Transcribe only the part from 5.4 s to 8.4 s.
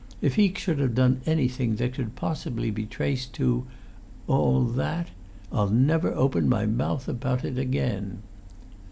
I'll never open my mouth about it again."